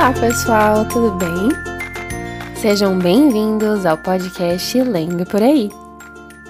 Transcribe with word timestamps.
Olá, 0.00 0.14
pessoal, 0.14 0.88
tudo 0.88 1.10
bem? 1.18 1.50
Sejam 2.56 2.98
bem-vindos 2.98 3.84
ao 3.84 3.98
podcast 3.98 4.80
Lendo 4.80 5.26
por 5.26 5.42
Aí, 5.42 5.68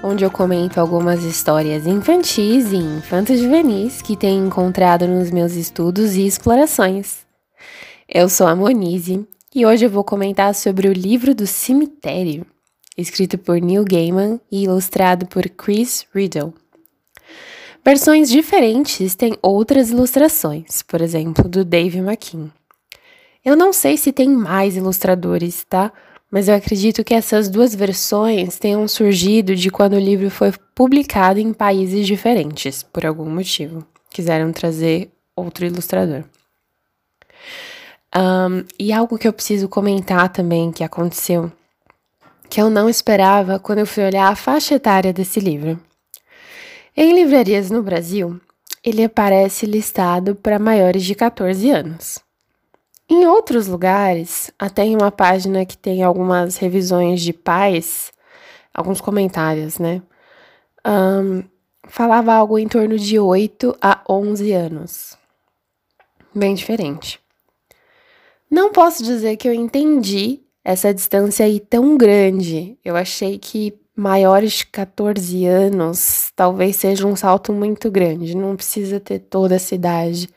onde 0.05 0.25
eu 0.25 0.31
comento 0.31 0.79
algumas 0.79 1.25
histórias 1.25 1.85
infantis 1.85 2.71
e 2.71 2.77
infanto-juvenis 2.77 4.03
que 4.03 4.17
tenho 4.17 4.47
encontrado 4.47 5.09
nos 5.09 5.33
meus 5.33 5.55
estudos 5.55 6.15
e 6.15 6.25
explorações. 6.25 7.27
Eu 8.09 8.29
sou 8.29 8.47
a 8.47 8.55
Monize 8.55 9.27
e 9.53 9.67
hoje 9.67 9.85
eu 9.85 9.91
vou 9.91 10.05
comentar 10.05 10.55
sobre 10.55 10.87
o 10.87 10.93
livro 10.93 11.35
do 11.35 11.45
cemitério, 11.45 12.47
escrito 12.97 13.37
por 13.37 13.61
Neil 13.61 13.85
Gaiman 13.85 14.41
e 14.49 14.63
ilustrado 14.63 15.27
por 15.27 15.43
Chris 15.49 16.07
Riddle. 16.15 16.55
Versões 17.85 18.31
diferentes 18.31 19.17
têm 19.17 19.37
outras 19.43 19.91
ilustrações, 19.91 20.83
por 20.83 21.01
exemplo, 21.01 21.49
do 21.49 21.65
Dave 21.65 21.99
McKean. 21.99 22.53
Eu 23.45 23.57
não 23.57 23.73
sei 23.73 23.97
se 23.97 24.13
tem 24.13 24.29
mais 24.29 24.77
ilustradores, 24.77 25.65
tá? 25.65 25.93
Mas 26.31 26.47
eu 26.47 26.55
acredito 26.55 27.03
que 27.03 27.15
essas 27.15 27.49
duas 27.49 27.75
versões 27.75 28.59
tenham 28.59 28.87
surgido 28.87 29.57
de 29.57 29.71
quando 29.71 29.95
o 29.95 30.01
livro 30.01 30.31
foi 30.31 30.53
publicado 30.75 31.41
em 31.41 31.53
países 31.53 32.07
diferentes, 32.07 32.83
por 32.83 33.05
algum 33.05 33.29
motivo. 33.29 33.85
Quiseram 34.11 34.53
trazer 34.53 35.11
outro 35.35 35.67
ilustrador. 35.67 36.25
Um, 38.15 38.65
e 38.79 38.93
algo 38.93 39.19
que 39.19 39.27
eu 39.27 39.33
preciso 39.33 39.69
comentar 39.69 40.29
também 40.33 40.71
que 40.71 40.85
aconteceu, 40.85 41.51
que 42.49 42.61
eu 42.61 42.69
não 42.69 42.89
esperava 42.89 43.59
quando 43.59 43.79
eu 43.79 43.87
fui 43.87 44.05
olhar 44.05 44.29
a 44.29 44.37
faixa 44.37 44.75
etária 44.75 45.13
desse 45.13 45.41
livro. 45.41 45.81
Em 46.97 47.15
livrarias 47.15 47.71
no 47.71 47.83
Brasil, 47.83 48.41
ele 48.85 49.05
aparece 49.05 49.65
listado 49.65 50.35
para 50.35 50.59
maiores 50.59 51.05
de 51.05 51.15
14 51.15 51.71
anos. 51.71 52.19
Em 53.13 53.27
outros 53.27 53.67
lugares, 53.67 54.53
até 54.57 54.85
em 54.85 54.95
uma 54.95 55.11
página 55.11 55.67
que 55.67 55.77
tem 55.77 56.05
algumas 56.05 56.57
revisões 56.57 57.21
de 57.21 57.33
pais, 57.33 58.13
alguns 58.73 59.01
comentários, 59.01 59.81
né? 59.81 60.01
Um, 60.87 61.43
falava 61.89 62.33
algo 62.33 62.57
em 62.57 62.69
torno 62.69 62.97
de 62.97 63.19
8 63.19 63.77
a 63.83 64.01
11 64.09 64.53
anos. 64.53 65.19
Bem 66.33 66.55
diferente. 66.55 67.19
Não 68.49 68.71
posso 68.71 69.03
dizer 69.03 69.37
que 69.37 69.49
eu 69.49 69.55
entendi 69.55 70.39
essa 70.65 70.95
distância 70.95 71.45
aí 71.45 71.59
tão 71.59 71.97
grande. 71.97 72.79
Eu 72.85 72.95
achei 72.95 73.41
que 73.41 73.77
maiores 73.97 74.53
de 74.53 74.67
14 74.67 75.47
anos 75.47 76.31
talvez 76.37 76.77
seja 76.77 77.09
um 77.09 77.17
salto 77.17 77.53
muito 77.53 77.91
grande. 77.91 78.37
Não 78.37 78.55
precisa 78.55 79.01
ter 79.01 79.19
toda 79.19 79.57
essa 79.57 79.75
idade 79.75 80.29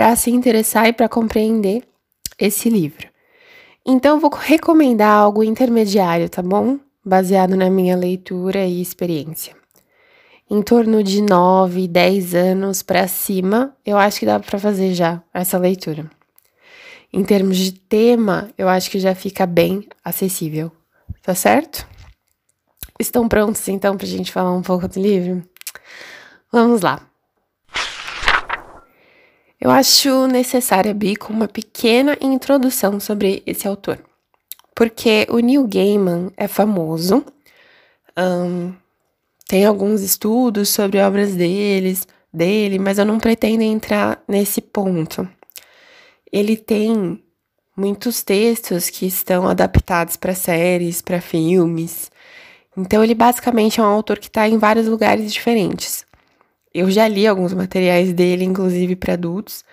para 0.00 0.16
se 0.16 0.30
interessar 0.30 0.86
e 0.86 0.94
para 0.94 1.10
compreender 1.10 1.82
esse 2.38 2.70
livro. 2.70 3.06
Então, 3.84 4.18
vou 4.18 4.30
recomendar 4.30 5.10
algo 5.10 5.44
intermediário, 5.44 6.26
tá 6.26 6.40
bom? 6.40 6.78
Baseado 7.04 7.54
na 7.54 7.68
minha 7.68 7.94
leitura 7.94 8.64
e 8.64 8.80
experiência. 8.80 9.54
Em 10.48 10.62
torno 10.62 11.02
de 11.04 11.20
9, 11.20 11.86
10 11.86 12.34
anos 12.34 12.82
para 12.82 13.06
cima, 13.06 13.76
eu 13.84 13.98
acho 13.98 14.20
que 14.20 14.24
dá 14.24 14.40
para 14.40 14.58
fazer 14.58 14.94
já 14.94 15.22
essa 15.34 15.58
leitura. 15.58 16.10
Em 17.12 17.22
termos 17.22 17.58
de 17.58 17.72
tema, 17.72 18.48
eu 18.56 18.70
acho 18.70 18.90
que 18.90 18.98
já 18.98 19.14
fica 19.14 19.44
bem 19.44 19.86
acessível, 20.02 20.72
tá 21.22 21.34
certo? 21.34 21.86
Estão 22.98 23.28
prontos 23.28 23.68
então 23.68 23.98
para 23.98 24.06
a 24.06 24.08
gente 24.08 24.32
falar 24.32 24.54
um 24.54 24.62
pouco 24.62 24.88
do 24.88 24.98
livro? 24.98 25.42
Vamos 26.50 26.80
lá. 26.80 27.06
Eu 29.60 29.70
acho 29.70 30.26
necessário 30.26 30.90
abrir 30.90 31.16
com 31.16 31.32
uma 31.32 31.46
pequena 31.46 32.16
introdução 32.20 32.98
sobre 32.98 33.42
esse 33.44 33.68
autor, 33.68 33.98
porque 34.74 35.26
o 35.28 35.38
Neil 35.38 35.66
Gaiman 35.66 36.32
é 36.34 36.48
famoso, 36.48 37.22
um, 38.16 38.72
tem 39.46 39.66
alguns 39.66 40.00
estudos 40.00 40.70
sobre 40.70 40.98
obras 41.00 41.34
deles, 41.34 42.08
dele, 42.32 42.78
mas 42.78 42.98
eu 42.98 43.04
não 43.04 43.18
pretendo 43.18 43.62
entrar 43.62 44.22
nesse 44.26 44.62
ponto. 44.62 45.28
Ele 46.32 46.56
tem 46.56 47.22
muitos 47.76 48.22
textos 48.22 48.88
que 48.88 49.06
estão 49.06 49.46
adaptados 49.46 50.16
para 50.16 50.34
séries, 50.34 51.02
para 51.02 51.20
filmes. 51.20 52.10
Então, 52.76 53.02
ele 53.02 53.14
basicamente 53.14 53.80
é 53.80 53.82
um 53.82 53.86
autor 53.86 54.18
que 54.18 54.28
está 54.28 54.48
em 54.48 54.56
vários 54.56 54.86
lugares 54.86 55.32
diferentes. 55.32 56.06
Eu 56.72 56.90
já 56.90 57.08
li 57.08 57.26
alguns 57.26 57.52
materiais 57.52 58.12
dele, 58.12 58.44
inclusive 58.44 58.94
para 58.96 59.14
adultos, 59.14 59.64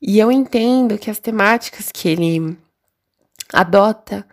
e 0.00 0.18
eu 0.18 0.30
entendo 0.30 0.98
que 0.98 1.10
as 1.10 1.18
temáticas 1.18 1.90
que 1.92 2.08
ele 2.08 2.56
adota 3.52 4.26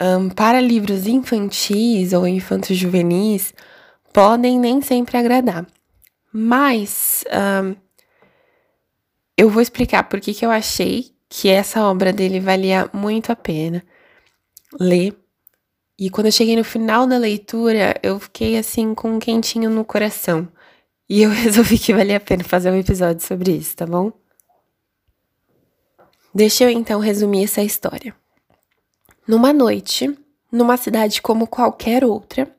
um, 0.00 0.28
para 0.28 0.60
livros 0.60 1.06
infantis 1.06 2.12
ou 2.12 2.26
infantos 2.26 2.76
juvenis 2.76 3.52
podem 4.12 4.58
nem 4.58 4.80
sempre 4.80 5.16
agradar. 5.16 5.66
Mas 6.32 7.24
um, 7.62 7.74
eu 9.36 9.50
vou 9.50 9.60
explicar 9.60 10.04
por 10.04 10.20
que, 10.20 10.44
eu 10.44 10.50
achei 10.50 11.12
que 11.28 11.48
essa 11.48 11.82
obra 11.84 12.12
dele 12.12 12.38
valia 12.38 12.88
muito 12.92 13.32
a 13.32 13.36
pena 13.36 13.82
ler. 14.78 15.16
E 15.98 16.10
quando 16.10 16.26
eu 16.26 16.32
cheguei 16.32 16.56
no 16.56 16.64
final 16.64 17.06
da 17.06 17.18
leitura, 17.18 17.98
eu 18.02 18.18
fiquei 18.18 18.56
assim 18.56 18.94
com 18.94 19.16
um 19.16 19.18
quentinho 19.18 19.70
no 19.70 19.84
coração. 19.84 20.48
E 21.08 21.22
eu 21.22 21.30
resolvi 21.32 21.78
que 21.78 21.94
valia 21.94 22.16
a 22.16 22.20
pena 22.20 22.44
fazer 22.44 22.70
um 22.70 22.78
episódio 22.78 23.24
sobre 23.24 23.52
isso, 23.52 23.76
tá 23.76 23.86
bom? 23.86 24.12
Deixa 26.34 26.64
eu 26.64 26.70
então 26.70 26.98
resumir 26.98 27.44
essa 27.44 27.62
história. 27.62 28.14
Numa 29.26 29.52
noite, 29.52 30.12
numa 30.50 30.76
cidade 30.76 31.22
como 31.22 31.46
qualquer 31.46 32.04
outra, 32.04 32.54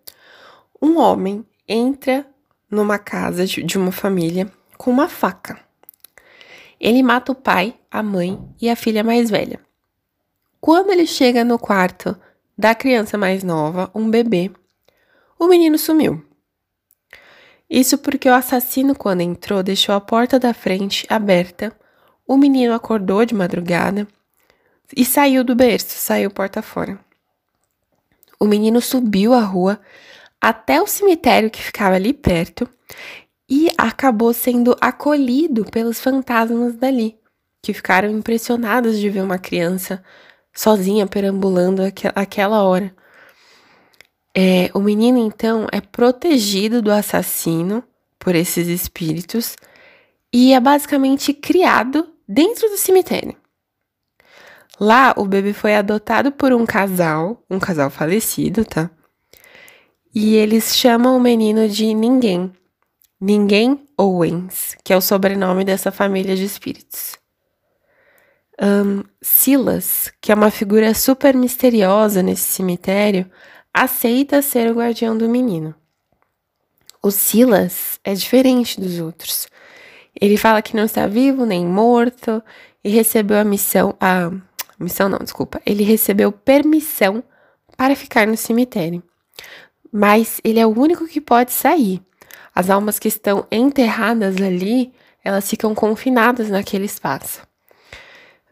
um 0.82 0.98
homem 0.98 1.46
entra 1.68 2.26
numa 2.70 2.98
casa 2.98 3.46
de 3.46 3.78
uma 3.78 3.92
família 3.92 4.52
com 4.78 4.92
uma 4.92 5.08
faca. 5.08 5.60
Ele 6.80 7.02
mata 7.02 7.32
o 7.32 7.36
pai, 7.36 7.76
a 7.90 8.04
mãe 8.04 8.40
e 8.62 8.70
a 8.70 8.76
filha 8.76 9.04
mais 9.04 9.30
velha. 9.30 9.60
Quando 10.60 10.92
ele 10.92 11.06
chega 11.06 11.44
no 11.44 11.60
quarto 11.60 12.18
da 12.58 12.74
criança 12.74 13.18
mais 13.18 13.44
nova, 13.44 13.90
um 13.94 14.10
bebê, 14.10 14.52
o 15.38 15.48
menino 15.48 15.78
sumiu. 15.78 16.24
Isso 17.70 17.98
porque 17.98 18.30
o 18.30 18.34
assassino, 18.34 18.96
quando 18.96 19.22
entrou, 19.22 19.64
deixou 19.64 19.96
a 19.96 20.02
porta 20.02 20.40
da 20.40 20.54
frente 20.54 21.06
aberta. 21.10 21.76
O 22.28 22.38
menino 22.38 22.74
acordou 22.74 23.26
de 23.26 23.34
madrugada 23.34 24.08
e 24.96 25.04
saiu 25.04 25.44
do 25.44 25.56
berço, 25.56 25.98
saiu 25.98 26.30
porta 26.30 26.62
fora. 26.62 27.00
O 28.40 28.46
menino 28.46 28.82
subiu 28.82 29.34
a 29.34 29.42
rua 29.42 29.80
até 30.40 30.82
o 30.82 30.88
cemitério 30.88 31.50
que 31.50 31.62
ficava 31.62 31.96
ali 31.96 32.14
perto 32.14 32.70
e 33.50 33.72
acabou 33.78 34.34
sendo 34.34 34.76
acolhido 34.82 35.66
pelos 35.66 36.00
fantasmas 36.00 36.76
dali, 36.76 37.18
que 37.62 37.74
ficaram 37.74 38.10
impressionados 38.10 39.00
de 39.00 39.10
ver 39.10 39.22
uma 39.22 39.40
criança 39.40 40.04
sozinha 40.54 41.08
perambulando 41.08 41.82
aquela 42.16 42.64
hora. 42.64 42.94
É, 44.38 44.70
o 44.74 44.80
menino, 44.80 45.18
então, 45.18 45.66
é 45.72 45.80
protegido 45.80 46.82
do 46.82 46.92
assassino 46.92 47.82
por 48.20 48.36
esses 48.36 48.68
espíritos 48.68 49.56
e 50.34 50.54
é 50.54 50.60
basicamente 50.60 51.34
criado 51.34 52.14
dentro 52.28 52.68
do 52.68 52.78
cemitério. 52.78 53.36
Lá, 54.78 55.14
o 55.16 55.26
bebê 55.26 55.54
foi 55.54 55.74
adotado 55.74 56.34
por 56.34 56.52
um 56.52 56.66
casal, 56.66 57.42
um 57.50 57.60
casal 57.60 57.90
falecido, 57.90 58.66
tá? 58.66 58.92
E 60.14 60.36
eles 60.36 60.76
chamam 60.76 61.16
o 61.16 61.20
menino 61.20 61.70
de 61.70 61.94
Ninguém. 61.94 62.52
Ninguém 63.20 63.86
Owens, 63.98 64.76
que 64.84 64.92
é 64.92 64.98
o 64.98 65.02
sobrenome 65.02 65.64
dessa 65.64 65.92
família 65.92 66.36
de 66.36 66.44
espíritos. 66.44 67.18
Um, 68.62 69.04
Silas, 69.22 70.12
que 70.22 70.32
é 70.32 70.36
uma 70.36 70.52
figura 70.52 70.94
super 70.94 71.36
misteriosa 71.36 72.22
nesse 72.22 72.44
cemitério, 72.44 73.30
aceita 73.76 74.42
ser 74.42 74.72
o 74.72 74.76
guardião 74.76 75.18
do 75.18 75.28
menino. 75.28 75.76
O 77.04 77.12
Silas 77.12 78.00
é 78.06 78.14
diferente 78.14 78.80
dos 78.80 79.00
outros. 79.02 79.48
Ele 80.20 80.38
fala 80.38 80.62
que 80.62 80.78
não 80.78 80.86
está 80.86 81.06
vivo 81.08 81.46
nem 81.46 81.66
morto 81.66 82.42
e 82.82 82.90
recebeu 82.90 83.38
a 83.38 83.44
missão. 83.44 83.94
A 84.00 84.32
missão 84.80 85.10
não, 85.10 85.20
desculpa. 85.20 85.62
Ele 85.66 85.84
recebeu 85.84 86.32
permissão 86.32 87.22
para 87.76 87.98
ficar 87.98 88.26
no 88.26 88.38
cemitério. 88.38 89.04
Mas 89.92 90.40
ele 90.42 90.60
é 90.60 90.66
o 90.66 90.80
único 90.80 91.06
que 91.06 91.20
pode 91.20 91.52
sair. 91.52 92.02
As 92.56 92.70
almas 92.70 92.98
que 92.98 93.10
estão 93.10 93.46
enterradas 93.52 94.38
ali, 94.38 94.94
elas 95.22 95.50
ficam 95.50 95.76
confinadas 95.76 96.50
naquele 96.50 96.86
espaço. 96.86 97.42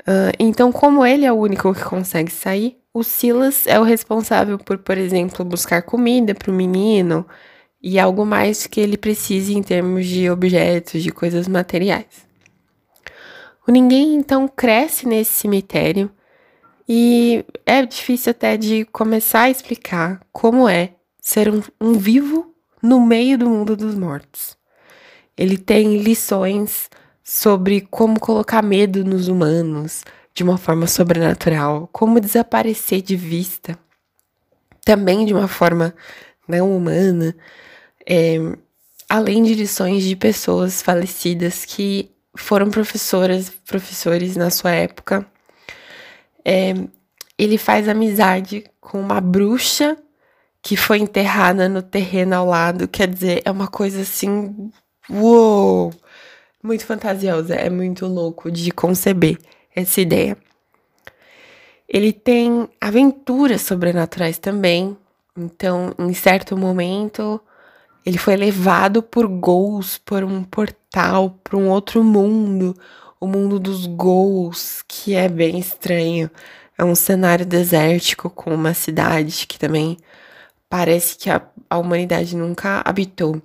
Uh, 0.02 0.36
então, 0.38 0.70
como 0.70 1.06
ele 1.06 1.26
é 1.26 1.32
o 1.32 1.38
único 1.38 1.74
que 1.74 1.84
consegue 1.86 2.30
sair, 2.30 2.83
o 2.94 3.04
Silas 3.04 3.66
é 3.66 3.80
o 3.80 3.84
responsável 3.84 4.60
por, 4.60 4.78
por 4.78 4.98
exemplo, 4.98 5.44
buscar 5.44 5.82
comida 5.82 6.36
para 6.36 6.52
o 6.52 6.54
menino 6.54 7.26
e 7.82 8.00
algo 8.00 8.26
mais 8.26 8.68
que 8.68 8.80
ele 8.80 8.98
precise 8.98 9.56
em 9.56 9.64
termos 9.64 10.06
de 10.06 10.30
objetos, 10.30 11.02
de 11.02 11.12
coisas 11.12 11.48
materiais. 11.48 12.26
O 13.68 13.72
ninguém 13.72 14.14
então 14.14 14.48
cresce 14.48 15.08
nesse 15.08 15.32
cemitério 15.34 16.12
e 16.88 17.44
é 17.66 17.84
difícil 17.86 18.32
até 18.32 18.58
de 18.58 18.86
começar 18.86 19.44
a 19.44 19.50
explicar 19.50 20.22
como 20.32 20.70
é 20.70 20.92
ser 21.20 21.50
um, 21.50 21.62
um 21.82 21.94
vivo 21.94 22.54
no 22.82 23.02
meio 23.02 23.38
do 23.38 23.50
mundo 23.50 23.76
dos 23.76 23.96
mortos. 23.96 24.56
Ele 25.36 25.58
tem 25.58 25.98
lições 25.98 26.90
sobre 27.24 27.82
como 27.90 28.20
colocar 28.20 28.62
medo 28.62 29.04
nos 29.04 29.30
humanos 29.30 30.04
de 30.34 30.44
uma 30.44 30.58
forma 30.58 30.88
sobrenatural, 30.88 31.88
como 31.92 32.20
desaparecer 32.20 33.02
de 33.02 33.16
vista, 33.16 33.78
também 34.84 35.26
de 35.26 35.34
uma 35.34 35.48
forma 35.48 35.94
não 36.48 36.76
humana, 36.76 37.36
é, 38.08 38.38
além 39.08 39.44
de 39.44 39.54
lições 39.54 40.04
de 40.04 40.16
pessoas 40.16 40.82
falecidas 40.82 41.66
que 41.66 42.12
foram 42.36 42.70
professoras, 42.70 43.50
professores 43.50 44.36
na 44.36 44.50
sua 44.50 44.72
época. 44.72 45.26
É, 46.44 46.74
ele 47.38 47.58
faz 47.58 47.88
amizade 47.88 48.66
com 48.82 49.00
uma 49.00 49.22
bruxa 49.22 49.98
que 50.62 50.76
foi 50.76 51.00
enterrada 51.00 51.68
no 51.70 51.82
terreno 51.82 52.36
ao 52.36 52.46
lado. 52.48 52.88
Quer 52.88 53.08
dizer, 53.08 53.42
é 53.46 53.52
uma 53.52 53.68
coisa 53.68 54.02
assim. 54.02 54.72
Uou! 55.10 55.94
Muito 56.62 56.86
fantasiosa, 56.86 57.56
é 57.56 57.70
muito 57.70 58.08
louco 58.08 58.50
de 58.50 58.72
conceber 58.72 59.38
essa 59.76 60.02
ideia. 60.02 60.38
Ele 61.88 62.12
tem 62.12 62.68
aventuras 62.80 63.62
sobrenaturais 63.62 64.38
também. 64.38 64.98
Então, 65.38 65.94
em 66.00 66.14
certo 66.14 66.58
momento, 66.58 67.40
ele 68.06 68.18
foi 68.18 68.36
levado 68.36 69.02
por 69.02 69.28
ghouls, 69.28 69.98
por 70.00 70.24
um 70.24 70.44
portal, 70.44 71.40
para 71.44 71.58
um 71.58 71.70
outro 71.70 72.04
mundo, 72.04 72.76
o 73.20 73.28
mundo 73.28 73.60
dos 73.60 73.86
ghouls, 73.86 74.84
que 74.88 75.14
é 75.14 75.30
bem 75.30 75.58
estranho. 75.60 76.30
É 76.78 76.84
um 76.84 76.96
cenário 76.96 77.46
desértico 77.46 78.30
com 78.30 78.54
uma 78.54 78.74
cidade 78.74 79.46
que 79.48 79.60
também 79.60 79.98
parece 80.70 81.16
que 81.16 81.30
a, 81.30 81.42
a 81.70 81.78
humanidade 81.78 82.36
nunca 82.36 82.82
habitou. 82.84 83.42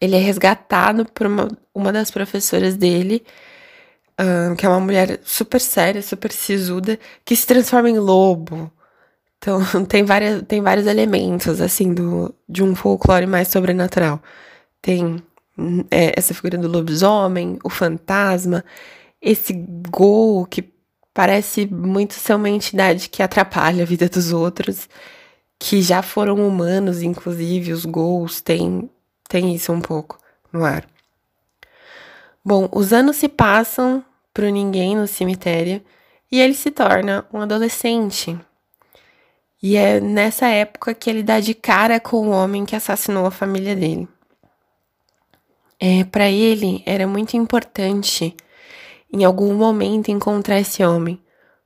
Ele 0.00 0.16
é 0.16 0.18
resgatado 0.18 1.04
por 1.04 1.26
uma, 1.26 1.48
uma 1.74 1.92
das 1.92 2.10
professoras 2.10 2.76
dele, 2.76 3.22
que 4.56 4.66
é 4.66 4.68
uma 4.68 4.80
mulher 4.80 5.20
super 5.24 5.60
séria, 5.60 6.02
super 6.02 6.32
sisuda, 6.32 6.98
que 7.24 7.36
se 7.36 7.46
transforma 7.46 7.88
em 7.88 7.98
lobo. 7.98 8.70
Então, 9.38 9.60
tem, 9.86 10.04
várias, 10.04 10.42
tem 10.42 10.60
vários 10.60 10.86
elementos, 10.86 11.60
assim, 11.60 11.94
do, 11.94 12.34
de 12.48 12.62
um 12.62 12.74
folclore 12.74 13.26
mais 13.26 13.48
sobrenatural. 13.48 14.20
Tem 14.82 15.22
é, 15.90 16.14
essa 16.16 16.34
figura 16.34 16.58
do 16.58 16.68
lobisomem, 16.68 17.58
o 17.62 17.70
fantasma, 17.70 18.64
esse 19.22 19.52
gol 19.90 20.46
que 20.46 20.72
parece 21.14 21.66
muito 21.66 22.14
ser 22.14 22.34
uma 22.34 22.48
entidade 22.48 23.08
que 23.08 23.22
atrapalha 23.22 23.82
a 23.82 23.86
vida 23.86 24.08
dos 24.08 24.32
outros, 24.32 24.88
que 25.58 25.82
já 25.82 26.02
foram 26.02 26.46
humanos, 26.46 27.02
inclusive, 27.02 27.72
os 27.72 27.84
gols 27.84 28.40
têm, 28.40 28.88
têm 29.28 29.54
isso 29.54 29.72
um 29.72 29.80
pouco 29.80 30.18
no 30.52 30.64
ar. 30.64 30.84
Bom, 32.44 32.68
os 32.72 32.92
anos 32.92 33.16
se 33.16 33.28
passam 33.28 34.04
pro 34.38 34.48
ninguém 34.50 34.94
no 34.94 35.08
cemitério 35.08 35.82
e 36.30 36.40
ele 36.40 36.54
se 36.54 36.70
torna 36.70 37.26
um 37.32 37.40
adolescente. 37.40 38.38
E 39.60 39.76
é 39.76 39.98
nessa 39.98 40.46
época 40.46 40.94
que 40.94 41.10
ele 41.10 41.24
dá 41.24 41.40
de 41.40 41.54
cara 41.54 41.98
com 41.98 42.28
o 42.28 42.30
homem 42.30 42.64
que 42.64 42.76
assassinou 42.76 43.26
a 43.26 43.32
família 43.32 43.74
dele. 43.74 44.06
É, 45.80 46.04
para 46.04 46.30
ele 46.30 46.84
era 46.86 47.04
muito 47.04 47.36
importante 47.36 48.32
em 49.12 49.24
algum 49.24 49.54
momento 49.54 50.12
encontrar 50.12 50.60
esse 50.60 50.84
homem, 50.84 51.20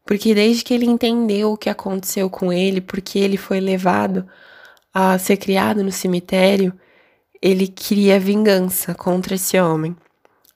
porque 0.06 0.34
desde 0.34 0.64
que 0.64 0.72
ele 0.72 0.86
entendeu 0.86 1.52
o 1.52 1.58
que 1.58 1.68
aconteceu 1.68 2.30
com 2.30 2.50
ele, 2.50 2.80
porque 2.80 3.18
ele 3.18 3.36
foi 3.36 3.60
levado 3.60 4.26
a 4.94 5.18
ser 5.18 5.36
criado 5.36 5.84
no 5.84 5.92
cemitério, 5.92 6.72
ele 7.42 7.68
queria 7.68 8.18
vingança 8.18 8.94
contra 8.94 9.34
esse 9.34 9.60
homem. 9.60 9.94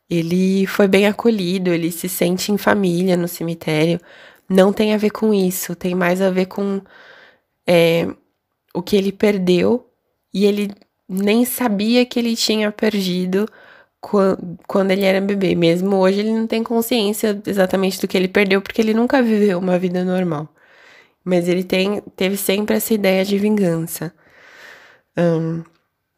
Ele 0.09 0.67
foi 0.67 0.89
bem 0.89 1.07
acolhido, 1.07 1.73
ele 1.73 1.91
se 1.91 2.09
sente 2.09 2.53
em 2.53 2.59
família 2.59 3.17
no 3.17 3.29
cemitério. 3.29 4.01
Não 4.49 4.73
tem 4.73 4.95
a 4.95 4.97
ver 4.97 5.11
com 5.11 5.35
isso, 5.35 5.75
tem 5.75 5.95
mais 5.95 6.23
a 6.23 6.31
ver 6.31 6.47
com 6.47 6.81
é, 7.67 8.09
o 8.73 8.83
que 8.83 8.97
ele 8.97 9.13
perdeu 9.13 9.89
e 10.33 10.45
ele 10.45 10.71
nem 11.09 11.45
sabia 11.45 12.07
que 12.07 12.19
ele 12.19 12.37
tinha 12.37 12.71
perdido 12.71 13.49
quando, 14.67 14.91
ele 14.91 15.05
era 15.05 15.21
bebê. 15.21 15.55
Mesmo 15.55 15.97
hoje 15.97 16.21
ele 16.21 16.33
não 16.33 16.47
tem 16.47 16.63
consciência 16.63 17.41
exatamente 17.47 18.01
do 18.01 18.07
que 18.07 18.17
ele 18.17 18.29
perdeu 18.29 18.63
porque 18.63 18.81
ele 18.81 18.95
nunca 18.95 19.23
viveu 19.23 19.59
uma 19.59 19.79
vida 19.79 20.05
normal. 20.05 20.49
Mas 21.25 21.49
ele 21.49 21.65
tem, 21.65 22.01
teve 22.15 22.37
sempre 22.37 22.77
essa 22.77 22.95
ideia 22.95 23.25
de 23.25 23.39
vingança. 23.39 24.13
Um, 25.19 25.65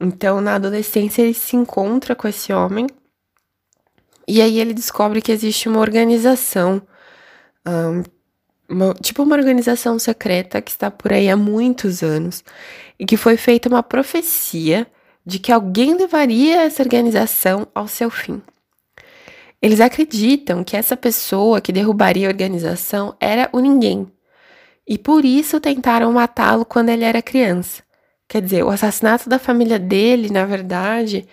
então, 0.00 0.40
na 0.40 0.56
adolescência, 0.56 1.22
ele 1.22 1.34
se 1.34 1.56
encontra 1.56 2.14
com 2.14 2.28
esse 2.28 2.52
homem 2.52 2.86
e 4.28 4.42
aí 4.42 4.60
ele 4.60 4.74
descobre 4.74 5.22
que 5.22 5.32
existe 5.32 5.68
uma 5.68 5.80
organização 5.80 6.82
um, 7.66 8.02
uma, 8.68 8.94
tipo 8.94 9.22
uma 9.22 9.36
organização 9.36 9.98
secreta 9.98 10.60
que 10.60 10.70
está 10.70 10.90
por 10.90 11.12
aí 11.12 11.30
há 11.30 11.36
muitos 11.36 12.02
anos 12.02 12.44
e 12.98 13.06
que 13.06 13.16
foi 13.16 13.36
feita 13.36 13.68
uma 13.68 13.82
profecia 13.82 14.86
de 15.24 15.38
que 15.38 15.52
alguém 15.52 15.94
levaria 15.94 16.62
essa 16.62 16.82
organização 16.82 17.66
ao 17.74 17.88
seu 17.88 18.10
fim. 18.10 18.42
Eles 19.60 19.80
acreditam 19.80 20.62
que 20.62 20.76
essa 20.76 20.96
pessoa 20.96 21.60
que 21.60 21.72
derrubaria 21.72 22.28
a 22.28 22.30
organização 22.30 23.16
era 23.20 23.48
o 23.52 23.58
ninguém. 23.58 24.10
E 24.86 24.96
por 24.96 25.24
isso 25.24 25.60
tentaram 25.60 26.12
matá-lo 26.12 26.64
quando 26.64 26.88
ele 26.90 27.04
era 27.04 27.20
criança. 27.20 27.82
Quer 28.28 28.42
dizer, 28.42 28.62
o 28.62 28.70
assassinato 28.70 29.28
da 29.28 29.38
família 29.38 29.78
dele, 29.78 30.30
na 30.30 30.46
verdade, 30.46 31.26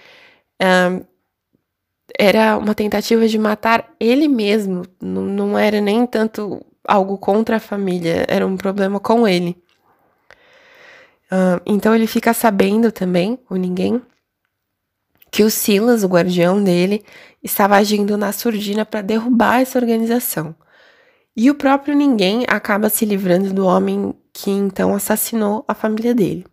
era 2.18 2.58
uma 2.58 2.76
tentativa 2.76 3.28
de 3.28 3.38
matar 3.38 3.94
ele 4.00 4.28
mesmo. 4.28 4.84
Não, 5.02 5.22
não 5.24 5.58
era 5.58 5.82
nem 5.82 6.06
tanto 6.06 6.66
algo 6.88 7.18
contra 7.18 7.58
a 7.58 7.60
família, 7.60 8.26
era 8.28 8.46
um 8.46 8.56
problema 8.56 9.00
com 9.00 9.28
ele. 9.28 9.58
Uh, 11.32 11.60
então 11.66 11.96
ele 11.96 12.08
fica 12.08 12.34
sabendo 12.34 12.92
também, 12.92 13.40
o 13.50 13.56
ninguém, 13.56 14.02
que 15.32 15.44
o 15.44 15.50
Silas, 15.50 16.04
o 16.04 16.08
guardião 16.08 16.64
dele, 16.64 17.04
estava 17.44 17.76
agindo 17.76 18.18
na 18.18 18.32
surdina 18.32 18.86
para 18.86 19.02
derrubar 19.02 19.62
essa 19.62 19.78
organização. 19.78 20.56
E 21.36 21.52
o 21.52 21.56
próprio 21.56 21.96
ninguém 21.96 22.46
acaba 22.48 22.90
se 22.90 23.04
livrando 23.04 23.54
do 23.54 23.66
homem 23.66 24.14
que 24.32 24.50
então 24.50 24.96
assassinou 24.96 25.66
a 25.68 25.74
família 25.74 26.14
dele. 26.14 26.46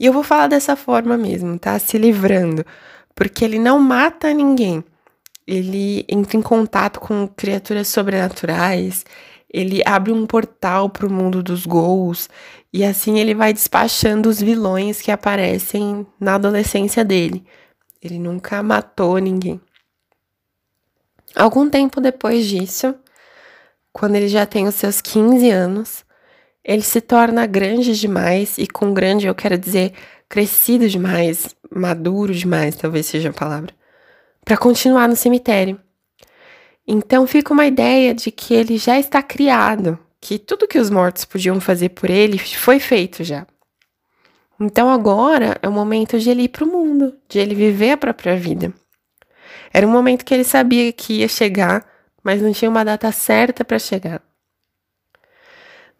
E 0.00 0.06
eu 0.06 0.12
vou 0.12 0.22
falar 0.22 0.46
dessa 0.46 0.74
forma 0.74 1.18
mesmo, 1.18 1.58
tá? 1.58 1.78
Se 1.78 1.98
livrando, 1.98 2.64
porque 3.14 3.44
ele 3.44 3.58
não 3.58 3.78
mata 3.78 4.32
ninguém. 4.32 4.84
Ele 5.46 6.04
entra 6.08 6.36
em 6.36 6.42
contato 6.42 7.00
com 7.00 7.26
criaturas 7.26 7.88
sobrenaturais, 7.88 9.04
ele 9.52 9.82
abre 9.84 10.12
um 10.12 10.26
portal 10.26 10.88
para 10.88 11.06
o 11.06 11.12
mundo 11.12 11.42
dos 11.42 11.66
gols 11.66 12.28
e 12.72 12.84
assim 12.84 13.18
ele 13.18 13.34
vai 13.34 13.52
despachando 13.52 14.28
os 14.28 14.40
vilões 14.40 15.02
que 15.02 15.10
aparecem 15.10 16.06
na 16.18 16.36
adolescência 16.36 17.04
dele. 17.04 17.44
Ele 18.00 18.18
nunca 18.18 18.62
matou 18.62 19.18
ninguém. 19.18 19.60
Algum 21.34 21.68
tempo 21.68 22.00
depois 22.00 22.46
disso, 22.46 22.94
quando 23.92 24.16
ele 24.16 24.28
já 24.28 24.46
tem 24.46 24.66
os 24.66 24.74
seus 24.74 25.00
15 25.00 25.50
anos, 25.50 26.04
ele 26.64 26.82
se 26.82 27.00
torna 27.00 27.46
grande 27.46 27.98
demais, 27.98 28.56
e 28.56 28.66
com 28.66 28.94
grande 28.94 29.26
eu 29.26 29.34
quero 29.34 29.58
dizer 29.58 29.92
crescido 30.32 30.88
demais, 30.88 31.54
maduro 31.70 32.32
demais, 32.32 32.74
talvez 32.74 33.04
seja 33.04 33.28
a 33.28 33.34
palavra, 33.34 33.74
para 34.42 34.56
continuar 34.56 35.06
no 35.06 35.14
cemitério. 35.14 35.78
Então 36.86 37.26
fica 37.26 37.52
uma 37.52 37.66
ideia 37.66 38.14
de 38.14 38.30
que 38.30 38.54
ele 38.54 38.78
já 38.78 38.98
está 38.98 39.22
criado, 39.22 39.98
que 40.18 40.38
tudo 40.38 40.66
que 40.66 40.78
os 40.78 40.88
mortos 40.88 41.26
podiam 41.26 41.60
fazer 41.60 41.90
por 41.90 42.08
ele 42.08 42.38
foi 42.38 42.80
feito 42.80 43.22
já. 43.22 43.46
Então 44.58 44.88
agora 44.88 45.58
é 45.60 45.68
o 45.68 45.72
momento 45.72 46.18
de 46.18 46.30
ele 46.30 46.44
ir 46.44 46.48
para 46.48 46.64
o 46.64 46.66
mundo, 46.66 47.14
de 47.28 47.38
ele 47.38 47.54
viver 47.54 47.90
a 47.90 47.98
própria 47.98 48.34
vida. 48.34 48.72
Era 49.70 49.86
um 49.86 49.90
momento 49.90 50.24
que 50.24 50.32
ele 50.32 50.44
sabia 50.44 50.90
que 50.94 51.18
ia 51.18 51.28
chegar, 51.28 51.86
mas 52.24 52.40
não 52.40 52.54
tinha 52.54 52.70
uma 52.70 52.86
data 52.86 53.12
certa 53.12 53.66
para 53.66 53.78
chegar. 53.78 54.22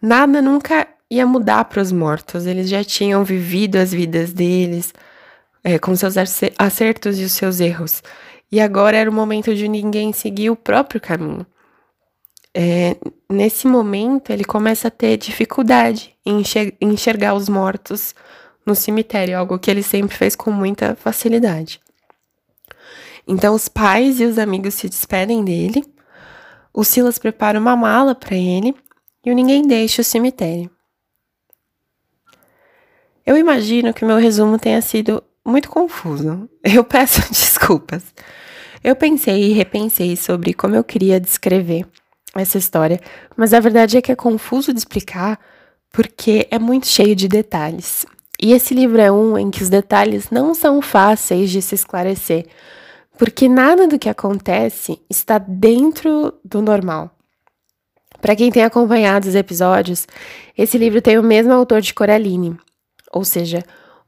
Nada 0.01 0.41
nunca 0.41 0.89
ia 1.13 1.27
mudar 1.27 1.67
para 1.67 1.83
os 1.83 1.93
mortos, 1.93 2.47
eles 2.47 2.71
já 2.71 2.83
tinham 2.83 3.23
vivido 3.23 3.77
as 3.77 3.93
vidas 3.93 4.33
deles, 4.33 4.95
é, 5.63 5.79
com 5.79 5.95
seus 5.95 6.15
acertos 6.59 7.19
e 7.19 7.25
os 7.25 7.33
seus 7.33 7.61
erros. 7.61 8.03
E 8.51 8.61
agora 8.61 8.97
era 8.97 9.11
o 9.11 9.13
momento 9.13 9.55
de 9.55 9.69
ninguém 9.69 10.13
seguir 10.13 10.51
o 10.51 10.57
próprio 10.57 11.01
caminho. 11.01 11.47
É, 12.55 12.97
nesse 13.31 13.67
momento, 13.67 14.31
ele 14.31 14.45
começa 14.45 14.89
a 14.89 14.91
ter 14.91 15.17
dificuldade 15.19 16.15
em 16.25 16.43
enxergar 16.81 17.35
os 17.35 17.49
mortos 17.49 18.15
no 18.65 18.75
cemitério, 18.75 19.39
algo 19.39 19.59
que 19.59 19.71
ele 19.71 19.83
sempre 19.83 20.17
fez 20.17 20.35
com 20.35 20.51
muita 20.51 20.95
facilidade. 20.95 21.81
Então 23.27 23.55
os 23.55 23.69
pais 23.69 24.21
e 24.21 24.25
os 24.25 24.39
amigos 24.39 24.75
se 24.75 24.89
despedem 24.89 25.45
dele. 25.45 25.85
O 26.73 26.85
Silas 26.85 27.19
prepara 27.19 27.59
uma 27.59 27.77
mala 27.77 28.15
para 28.15 28.37
ele 28.37 28.75
e 29.25 29.31
o 29.31 29.35
ninguém 29.35 29.67
deixa 29.67 30.03
o 30.03 30.05
cemitério. 30.05 30.71
Eu 33.25 33.37
imagino 33.37 33.95
que 33.95 34.05
meu 34.05 34.17
resumo 34.17 34.59
tenha 34.59 34.81
sido 34.81 35.23
muito 35.45 35.69
confuso. 35.69 36.49
Eu 36.63 36.85
peço 36.85 37.21
desculpas. 37.31 38.03
Eu 38.83 38.97
pensei 38.97 39.51
e 39.51 39.53
repensei 39.53 40.17
sobre 40.17 40.53
como 40.53 40.75
eu 40.75 40.83
queria 40.83 41.21
descrever 41.21 41.87
essa 42.35 42.59
história, 42.59 43.01
mas 43.37 43.55
a 43.55 43.61
verdade 43.61 43.97
é 43.97 44.03
que 44.03 44.11
é 44.11 44.17
confuso 44.17 44.73
de 44.73 44.81
explicar 44.81 45.39
porque 45.93 46.49
é 46.51 46.59
muito 46.59 46.89
cheio 46.89 47.15
de 47.15 47.29
detalhes. 47.29 48.05
E 48.41 48.53
esse 48.53 48.75
livro 48.75 49.01
é 49.01 49.13
um 49.13 49.39
em 49.39 49.53
que 49.53 49.63
os 49.63 49.69
detalhes 49.69 50.31
não 50.31 50.53
são 50.53 50.83
fáceis 50.83 51.49
de 51.51 51.63
se 51.63 51.77
esclarecer, 51.77 52.47
porque 53.17 53.49
nada 53.49 53.87
do 53.87 53.99
que 54.01 54.09
acontece 54.09 55.01
está 55.09 55.39
dentro 55.39 56.35
do 56.45 56.61
normal. 56.61 57.15
Para 58.21 58.35
quem 58.35 58.51
tem 58.51 58.65
acompanhado 58.65 59.29
os 59.29 59.35
episódios, 59.37 60.09
esse 60.59 60.77
livro 60.77 61.01
tem 61.01 61.19
o 61.19 61.23
mesmo 61.23 61.53
autor 61.53 61.81
de 61.81 61.95
Coraline, 61.95 62.57
ou 63.13 63.25
seja, 63.25 63.63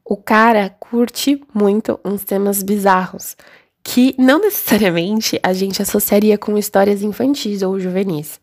o 0.04 0.16
cara 0.16 0.74
curte 0.80 1.40
muito 1.52 1.98
uns 2.04 2.24
temas 2.24 2.62
bizarros 2.62 3.36
que 3.82 4.14
não 4.18 4.40
necessariamente 4.40 5.38
a 5.42 5.52
gente 5.52 5.82
associaria 5.82 6.38
com 6.38 6.56
histórias 6.56 7.02
infantis 7.02 7.60
ou 7.62 7.78
juvenis. 7.78 8.40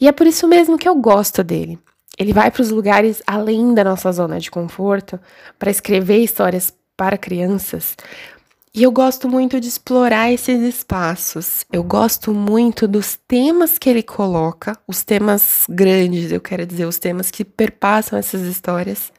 E 0.00 0.08
é 0.08 0.12
por 0.12 0.26
isso 0.26 0.48
mesmo 0.48 0.78
que 0.78 0.88
eu 0.88 0.94
gosto 0.96 1.44
dele. 1.44 1.78
Ele 2.18 2.32
vai 2.32 2.50
para 2.50 2.62
os 2.62 2.70
lugares 2.70 3.22
além 3.26 3.74
da 3.74 3.84
nossa 3.84 4.10
zona 4.10 4.40
de 4.40 4.50
conforto 4.50 5.20
para 5.58 5.70
escrever 5.70 6.18
histórias 6.22 6.72
para 6.96 7.18
crianças. 7.18 7.94
E 8.74 8.82
eu 8.82 8.90
gosto 8.90 9.28
muito 9.28 9.58
de 9.60 9.68
explorar 9.68 10.32
esses 10.32 10.60
espaços. 10.62 11.64
Eu 11.72 11.82
gosto 11.82 12.32
muito 12.32 12.88
dos 12.88 13.18
temas 13.28 13.78
que 13.78 13.88
ele 13.88 14.02
coloca, 14.02 14.78
os 14.86 15.02
temas 15.02 15.64
grandes, 15.68 16.30
eu 16.30 16.40
quero 16.40 16.66
dizer, 16.66 16.86
os 16.86 16.98
temas 16.98 17.30
que 17.30 17.44
perpassam 17.44 18.18
essas 18.18 18.42
histórias. 18.42 19.10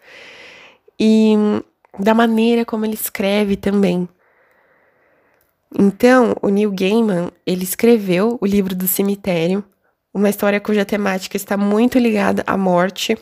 E 1.00 1.36
da 2.00 2.14
maneira 2.14 2.66
como 2.66 2.86
ele 2.86 2.94
escreve 2.94 3.56
também. 3.56 4.08
Então, 5.78 6.36
o 6.42 6.50
Neil 6.50 6.72
Gaiman, 6.72 7.30
ele 7.46 7.64
escreveu 7.64 8.38
o 8.40 8.46
livro 8.46 8.74
do 8.74 8.88
cemitério, 8.88 9.64
uma 10.14 10.30
história 10.30 10.60
cuja 10.60 10.86
temática 10.86 11.36
está 11.36 11.58
muito 11.58 12.00
ligada 12.00 12.44
à 12.48 12.58
morte, 12.58 13.18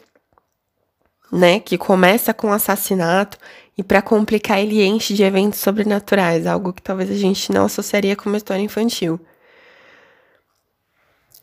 né, 1.31 1.59
que 1.59 1.77
começa 1.77 2.33
com 2.33 2.53
assassinato 2.53 3.37
e 3.77 3.83
para 3.83 4.01
complicar 4.01 4.59
ele 4.59 4.83
enche 4.83 5.13
de 5.13 5.23
eventos 5.23 5.59
sobrenaturais, 5.59 6.45
algo 6.47 6.71
que 6.71 6.81
talvez 6.81 7.09
a 7.09 7.15
gente 7.15 7.51
não 7.51 7.65
associaria 7.65 8.15
com 8.15 8.29
uma 8.29 8.37
história 8.37 8.61
infantil. 8.61 9.19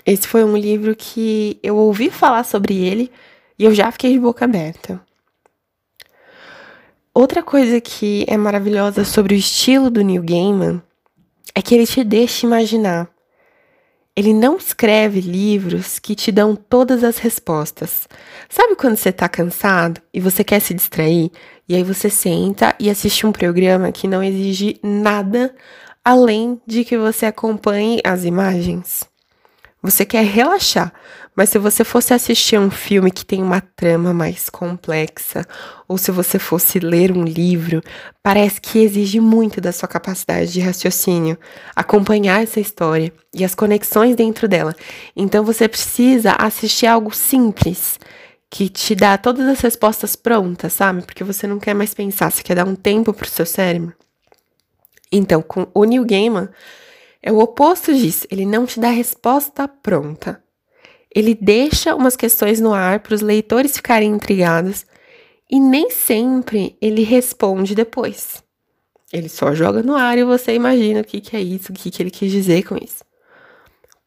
Esse 0.07 0.27
foi 0.27 0.43
um 0.45 0.57
livro 0.57 0.97
que 0.97 1.59
eu 1.63 1.77
ouvi 1.77 2.11
falar 2.11 2.45
sobre 2.45 2.75
ele 2.75 3.11
e 3.59 3.65
eu 3.65 3.75
já 3.75 3.91
fiquei 3.93 4.13
de 4.13 4.19
boca 4.19 4.45
aberta. 4.45 5.01
Outra 7.15 7.43
coisa 7.43 7.79
que 7.79 8.25
é 8.27 8.39
maravilhosa 8.39 9.05
sobre 9.05 9.35
o 9.35 9.37
estilo 9.37 9.91
do 9.91 10.01
Neil 10.01 10.23
Gaiman 10.23 10.83
é 11.55 11.61
que 11.61 11.75
ele 11.75 11.87
te 11.87 12.03
deixa 12.03 12.47
imaginar. 12.47 13.07
Ele 14.17 14.33
não 14.33 14.57
escreve 14.57 15.21
livros 15.21 15.99
que 15.99 16.15
te 16.15 16.33
dão 16.33 16.57
todas 16.57 17.05
as 17.05 17.19
respostas. 17.19 18.09
Sabe 18.49 18.77
quando 18.77 18.97
você 18.97 19.13
tá 19.13 19.29
cansado 19.29 20.01
e 20.13 20.21
você 20.21 20.43
quer 20.43 20.61
se 20.61 20.73
distrair? 20.73 21.31
E 21.69 21.75
aí 21.75 21.83
você 21.83 22.09
senta 22.09 22.75
e 22.81 22.89
assiste 22.89 23.27
um 23.27 23.33
programa 23.33 23.93
que 23.93 24.09
não 24.09 24.23
exige 24.23 24.81
nada 24.83 25.55
além 26.03 26.59
de 26.67 26.83
que 26.83 26.97
você 26.97 27.27
acompanhe 27.27 28.01
as 28.03 28.25
imagens? 28.25 29.05
Você 29.83 30.07
quer 30.07 30.25
relaxar, 30.25 30.95
mas 31.35 31.49
se 31.49 31.59
você 31.59 31.83
fosse 31.83 32.13
assistir 32.13 32.59
um 32.59 32.71
filme 32.71 33.11
que 33.11 33.25
tem 33.25 33.43
uma 33.43 33.61
trama 33.61 34.13
mais 34.13 34.51
complexa, 34.51 35.47
ou 35.89 35.97
se 35.97 36.11
você 36.11 36.39
fosse 36.39 36.79
ler 36.79 37.11
um 37.11 37.25
livro, 37.25 37.83
parece 38.23 38.61
que 38.61 38.79
exige 38.79 39.19
muito 39.19 39.61
da 39.61 39.73
sua 39.73 39.89
capacidade 39.89 40.53
de 40.53 40.61
raciocínio, 40.61 41.39
acompanhar 41.75 42.43
essa 42.43 42.61
história 42.61 43.13
e 43.35 43.45
as 43.45 43.55
conexões 43.55 44.15
dentro 44.15 44.47
dela. 44.47 44.75
Então 45.17 45.43
você 45.45 45.67
precisa 45.67 46.33
assistir 46.33 46.87
algo 46.87 47.15
simples, 47.15 47.99
que 48.51 48.69
te 48.69 48.95
dá 48.95 49.17
todas 49.17 49.49
as 49.49 49.61
respostas 49.61 50.15
prontas, 50.15 50.75
sabe? 50.75 51.01
Porque 51.01 51.25
você 51.25 51.47
não 51.47 51.59
quer 51.59 51.73
mais 51.75 51.95
pensar, 51.95 52.31
você 52.31 52.43
quer 52.43 52.55
dar 52.55 52.67
um 52.67 52.75
tempo 52.75 53.15
pro 53.15 53.27
seu 53.27 53.47
cérebro. 53.47 53.95
Então, 55.11 55.41
com 55.41 55.67
o 55.73 55.85
New 55.85 56.05
Gaiman, 56.05 56.51
é 57.23 57.33
o 57.33 57.39
oposto 57.39 57.95
disso, 57.95 58.27
ele 58.31 58.45
não 58.45 58.67
te 58.67 58.79
dá 58.79 58.91
resposta 58.91 59.67
pronta. 59.67 60.42
Ele 61.15 61.35
deixa 61.35 61.95
umas 61.95 62.17
questões 62.17 62.61
no 62.61 62.73
ar 62.73 63.01
para 63.01 63.15
os 63.15 63.21
leitores 63.21 63.77
ficarem 63.77 64.11
intrigados 64.11 64.87
e 65.51 65.61
nem 65.61 65.91
sempre 65.91 66.77
ele 66.81 67.03
responde 67.03 67.75
depois. 67.75 68.43
Ele 69.13 69.29
só 69.29 69.55
joga 69.55 69.83
no 69.83 69.95
ar 69.95 70.17
e 70.17 70.25
você 70.25 70.55
imagina 70.55 71.03
o 71.03 71.05
que, 71.05 71.21
que 71.21 71.37
é 71.37 71.41
isso, 71.41 71.71
o 71.71 71.75
que, 71.75 71.91
que 71.91 72.03
ele 72.03 72.11
quis 72.11 72.33
dizer 72.33 72.63
com 72.63 72.77
isso. 72.77 73.05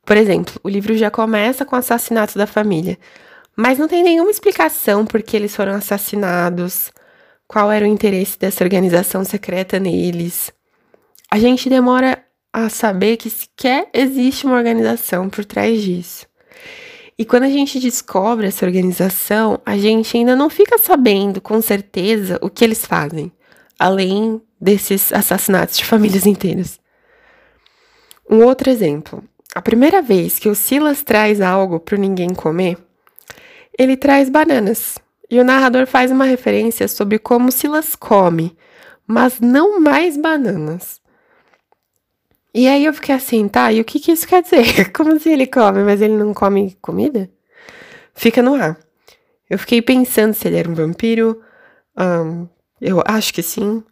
Por 0.03 0.17
exemplo, 0.17 0.55
o 0.63 0.69
livro 0.69 0.97
já 0.97 1.11
começa 1.11 1.63
com 1.63 1.75
o 1.75 1.79
assassinato 1.79 2.37
da 2.37 2.47
família, 2.47 2.97
mas 3.55 3.77
não 3.77 3.87
tem 3.87 4.03
nenhuma 4.03 4.31
explicação 4.31 5.05
por 5.05 5.21
que 5.21 5.35
eles 5.35 5.55
foram 5.55 5.73
assassinados, 5.73 6.91
qual 7.47 7.71
era 7.71 7.85
o 7.85 7.87
interesse 7.87 8.37
dessa 8.37 8.63
organização 8.63 9.23
secreta 9.23 9.79
neles. 9.79 10.51
A 11.31 11.37
gente 11.37 11.69
demora 11.69 12.23
a 12.51 12.69
saber 12.69 13.17
que 13.17 13.29
sequer 13.29 13.89
existe 13.93 14.45
uma 14.45 14.55
organização 14.55 15.29
por 15.29 15.45
trás 15.45 15.81
disso. 15.81 16.25
E 17.17 17.23
quando 17.23 17.43
a 17.43 17.49
gente 17.49 17.79
descobre 17.79 18.47
essa 18.47 18.65
organização, 18.65 19.61
a 19.65 19.77
gente 19.77 20.17
ainda 20.17 20.35
não 20.35 20.49
fica 20.49 20.77
sabendo 20.77 21.39
com 21.39 21.61
certeza 21.61 22.37
o 22.41 22.49
que 22.49 22.63
eles 22.63 22.85
fazem, 22.85 23.31
além 23.79 24.41
desses 24.59 25.13
assassinatos 25.13 25.77
de 25.77 25.85
famílias 25.85 26.25
inteiras. 26.25 26.79
Um 28.29 28.43
outro 28.43 28.69
exemplo. 28.69 29.23
A 29.53 29.61
primeira 29.61 30.01
vez 30.01 30.37
que 30.37 30.49
o 30.49 30.55
Silas 30.55 31.03
traz 31.03 31.39
algo 31.39 31.79
para 31.79 31.97
ninguém 31.97 32.33
comer, 32.33 32.77
ele 33.77 33.95
traz 33.95 34.29
bananas. 34.29 34.97
E 35.31 35.39
o 35.39 35.43
narrador 35.43 35.87
faz 35.87 36.11
uma 36.11 36.25
referência 36.25 36.87
sobre 36.87 37.17
como 37.17 37.51
Silas 37.51 37.95
come, 37.95 38.57
mas 39.07 39.39
não 39.39 39.79
mais 39.79 40.17
bananas. 40.17 40.99
E 42.57 42.69
aí 42.69 42.85
eu 42.85 42.93
fiquei 42.93 43.13
assim, 43.13 43.49
tá, 43.49 43.69
e 43.73 43.81
o 43.81 43.83
que 43.83 43.99
que 43.99 44.13
isso 44.13 44.25
quer 44.25 44.41
dizer? 44.41 44.89
Como 44.95 45.11
assim 45.11 45.33
ele 45.33 45.45
come, 45.45 45.83
mas 45.83 46.01
ele 46.01 46.15
não 46.15 46.33
come 46.33 46.77
comida? 46.81 47.29
Fica 48.13 48.41
no 48.41 48.55
ar. 48.55 48.79
Eu 49.49 49.59
fiquei 49.59 49.81
pensando 49.81 50.33
se 50.33 50.47
ele 50.47 50.55
era 50.55 50.69
um 50.69 50.73
vampiro, 50.73 51.41
um, 51.99 52.47
eu 52.79 53.03
acho 53.05 53.33
que 53.33 53.43
sim. 53.43 53.83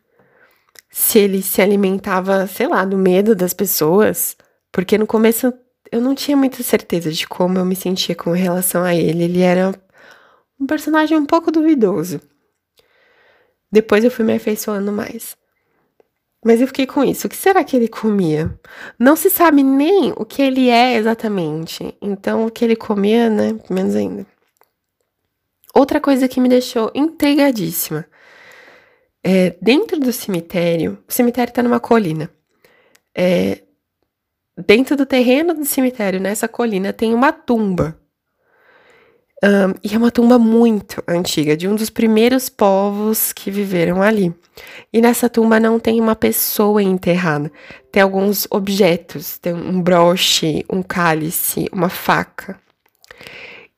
Se 0.89 1.20
ele 1.20 1.41
se 1.41 1.62
alimentava, 1.62 2.48
sei 2.48 2.70
lá, 2.70 2.86
do 2.86 2.98
medo 2.98 3.36
das 3.36 3.53
pessoas, 3.53 4.38
porque 4.72 4.98
no 4.98 5.05
começo 5.05 5.53
eu 5.91 6.00
não 6.00 6.15
tinha 6.15 6.38
muita 6.38 6.63
certeza 6.63 7.12
de 7.12 7.27
como 7.27 7.60
eu 7.60 7.65
me 7.65 7.75
sentia 7.75 8.15
com 8.15 8.32
relação 8.32 8.82
a 8.86 8.96
ele. 8.96 9.25
Ele 9.25 9.41
era 9.41 9.75
um 10.58 10.65
personagem 10.65 11.17
um 11.17 11.25
pouco 11.25 11.51
duvidoso. 11.51 12.22
Depois 13.70 14.05
eu 14.05 14.12
fui 14.12 14.24
me 14.24 14.36
afeiçoando 14.36 14.91
mais. 14.93 15.36
Mas 16.44 16.60
eu 16.60 16.68
fiquei 16.68 16.86
com 16.86 17.04
isso. 17.04 17.28
O 17.28 17.30
que 17.30 17.36
será 17.36 17.64
que 17.64 17.76
ele 17.76 17.88
comia? 17.88 18.58
Não 19.00 19.16
se 19.16 19.30
sabe 19.30 19.64
nem 19.64 20.12
o 20.18 20.26
que 20.26 20.42
ele 20.42 20.70
é 20.70 20.96
exatamente. 20.96 21.96
Então, 22.02 22.46
o 22.46 22.52
que 22.52 22.66
ele 22.66 22.76
comia, 22.76 23.30
né? 23.30 23.58
Menos 23.70 23.96
ainda. 23.96 24.26
Outra 25.74 26.00
coisa 26.00 26.28
que 26.28 26.40
me 26.40 26.50
deixou 26.50 26.92
intrigadíssima. 26.94 28.06
É, 29.24 29.56
dentro 29.62 30.00
do 30.00 30.12
cemitério, 30.12 30.98
o 31.08 31.14
cemitério 31.14 31.54
tá 31.54 31.64
numa 31.64 31.80
colina. 31.80 32.30
É, 33.16 33.64
dentro 34.68 34.98
do 34.98 35.06
terreno 35.06 35.54
do 35.54 35.66
cemitério, 35.66 36.20
nessa 36.20 36.48
colina, 36.48 36.92
tem 36.92 37.14
uma 37.14 37.32
tumba. 37.32 37.98
Um, 39.44 39.74
e 39.84 39.94
é 39.94 39.98
uma 39.98 40.12
tumba 40.12 40.40
muito 40.40 41.04
antiga, 41.08 41.58
de 41.58 41.68
um 41.68 41.76
dos 41.76 41.90
primeiros 41.90 42.50
povos 42.50 43.34
que 43.34 43.52
viveram 43.52 44.02
ali. 44.02 44.34
E 44.92 45.02
nessa 45.02 45.30
tumba 45.30 45.60
não 45.60 45.80
tem 45.80 46.00
uma 46.00 46.16
pessoa 46.16 46.82
enterrada, 46.82 47.52
tem 47.92 48.02
alguns 48.02 48.48
objetos, 48.50 49.38
tem 49.38 49.54
um 49.54 49.82
broche, 49.82 50.66
um 50.70 50.84
cálice, 50.84 51.68
uma 51.72 51.90
faca. 51.90 52.60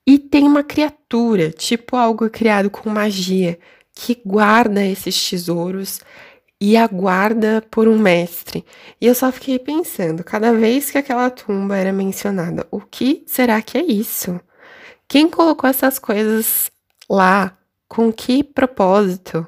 E 0.05 0.19
tem 0.19 0.43
uma 0.43 0.63
criatura, 0.63 1.49
tipo 1.51 1.95
algo 1.95 2.29
criado 2.29 2.69
com 2.69 2.89
magia, 2.89 3.57
que 3.93 4.21
guarda 4.25 4.85
esses 4.85 5.29
tesouros 5.29 6.01
e 6.59 6.77
aguarda 6.77 7.65
por 7.71 7.87
um 7.87 7.97
mestre. 7.97 8.65
E 8.99 9.07
eu 9.07 9.15
só 9.15 9.31
fiquei 9.31 9.57
pensando, 9.57 10.23
cada 10.23 10.53
vez 10.53 10.91
que 10.91 10.97
aquela 10.97 11.29
tumba 11.29 11.77
era 11.77 11.91
mencionada, 11.91 12.67
o 12.69 12.79
que 12.81 13.23
será 13.25 13.61
que 13.61 13.77
é 13.77 13.83
isso? 13.83 14.39
Quem 15.07 15.29
colocou 15.29 15.69
essas 15.69 15.99
coisas 15.99 16.71
lá? 17.09 17.57
Com 17.87 18.11
que 18.11 18.43
propósito? 18.43 19.47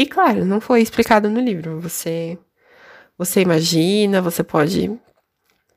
E 0.00 0.06
claro, 0.06 0.46
não 0.46 0.62
foi 0.62 0.80
explicado 0.80 1.28
no 1.28 1.38
livro. 1.38 1.78
Você 1.78 2.38
você 3.18 3.42
imagina, 3.42 4.22
você 4.22 4.42
pode 4.42 4.98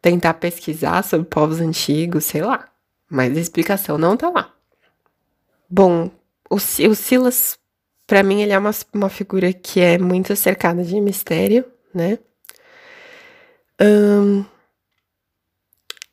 tentar 0.01 0.35
pesquisar 0.35 1.03
sobre 1.03 1.27
povos 1.27 1.59
antigos, 1.59 2.23
sei 2.23 2.41
lá. 2.41 2.69
Mas 3.11 3.35
a 3.35 3.41
explicação 3.41 3.97
não 3.97 4.15
tá 4.15 4.29
lá. 4.29 4.53
Bom, 5.69 6.09
o, 6.49 6.55
o 6.55 6.95
Silas, 6.95 7.59
para 8.07 8.23
mim, 8.23 8.41
ele 8.41 8.53
é 8.53 8.57
uma, 8.57 8.71
uma 8.93 9.09
figura 9.09 9.51
que 9.51 9.81
é 9.81 9.97
muito 9.97 10.33
cercada 10.37 10.85
de 10.85 11.01
mistério, 11.01 11.65
né? 11.93 12.17
Um, 13.81 14.45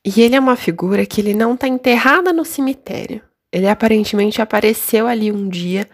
e 0.03 0.21
ele 0.21 0.35
é 0.35 0.39
uma 0.39 0.57
figura 0.57 1.05
que 1.05 1.21
ele 1.21 1.33
não 1.33 1.55
tá 1.55 1.65
enterrada 1.65 2.33
no 2.33 2.43
cemitério. 2.43 3.21
Ele 3.53 3.69
aparentemente 3.69 4.41
apareceu 4.41 5.07
ali 5.07 5.31
um 5.31 5.47
dia, 5.47 5.87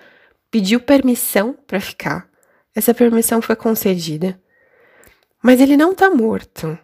pediu 0.50 0.80
permissão 0.80 1.54
para 1.66 1.80
ficar. 1.80 2.30
Essa 2.76 2.94
permissão 2.94 3.42
foi 3.42 3.56
concedida. 3.56 4.40
Mas 5.44 5.60
ele 5.60 5.78
não 5.78 5.94
tá 5.94 6.10
morto. 6.10 6.78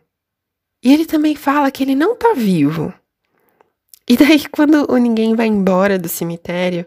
E 0.83 0.93
ele 0.93 1.05
também 1.05 1.35
fala 1.35 1.71
que 1.71 1.83
ele 1.83 1.95
não 1.95 2.15
tá 2.15 2.33
vivo. 2.33 2.93
E 4.07 4.17
daí, 4.17 4.47
quando 4.51 4.91
o 4.91 4.97
ninguém 4.97 5.35
vai 5.35 5.47
embora 5.47 5.97
do 5.97 6.09
cemitério, 6.09 6.85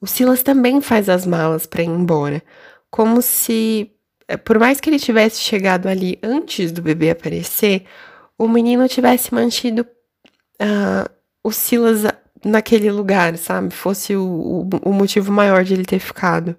o 0.00 0.06
Silas 0.06 0.42
também 0.42 0.80
faz 0.80 1.08
as 1.08 1.24
malas 1.24 1.66
para 1.66 1.82
ir 1.82 1.86
embora. 1.86 2.42
Como 2.90 3.22
se, 3.22 3.92
eh, 4.26 4.36
por 4.36 4.58
mais 4.58 4.80
que 4.80 4.90
ele 4.90 4.98
tivesse 4.98 5.40
chegado 5.40 5.86
ali 5.86 6.18
antes 6.22 6.72
do 6.72 6.82
bebê 6.82 7.10
aparecer, 7.10 7.86
o 8.36 8.48
menino 8.48 8.88
tivesse 8.88 9.32
mantido 9.32 9.86
uh, 10.60 11.08
o 11.44 11.52
Silas 11.52 12.02
naquele 12.44 12.90
lugar, 12.90 13.36
sabe? 13.36 13.74
Fosse 13.74 14.16
o, 14.16 14.24
o, 14.24 14.68
o 14.90 14.92
motivo 14.92 15.32
maior 15.32 15.64
de 15.64 15.74
ele 15.74 15.84
ter 15.84 15.98
ficado. 15.98 16.56